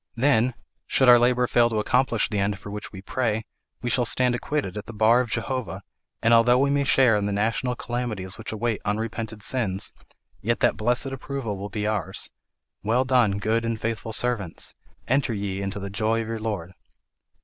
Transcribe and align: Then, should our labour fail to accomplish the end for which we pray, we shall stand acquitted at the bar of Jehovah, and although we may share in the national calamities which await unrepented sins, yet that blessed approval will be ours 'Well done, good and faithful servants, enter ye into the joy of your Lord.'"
Then, 0.15 0.55
should 0.87 1.07
our 1.07 1.19
labour 1.19 1.45
fail 1.45 1.69
to 1.69 1.77
accomplish 1.77 2.27
the 2.27 2.39
end 2.39 2.57
for 2.57 2.71
which 2.71 2.91
we 2.91 3.03
pray, 3.03 3.45
we 3.83 3.91
shall 3.91 4.03
stand 4.03 4.33
acquitted 4.33 4.75
at 4.75 4.87
the 4.87 4.93
bar 4.93 5.21
of 5.21 5.29
Jehovah, 5.29 5.83
and 6.23 6.33
although 6.33 6.57
we 6.57 6.71
may 6.71 6.85
share 6.85 7.15
in 7.15 7.27
the 7.27 7.31
national 7.31 7.75
calamities 7.75 8.35
which 8.35 8.51
await 8.51 8.81
unrepented 8.83 9.43
sins, 9.43 9.93
yet 10.41 10.59
that 10.61 10.75
blessed 10.75 11.05
approval 11.13 11.55
will 11.55 11.69
be 11.69 11.85
ours 11.85 12.31
'Well 12.81 13.05
done, 13.05 13.37
good 13.37 13.63
and 13.63 13.79
faithful 13.79 14.11
servants, 14.11 14.73
enter 15.07 15.33
ye 15.35 15.61
into 15.61 15.77
the 15.79 15.91
joy 15.91 16.23
of 16.23 16.27
your 16.29 16.39
Lord.'" 16.39 16.73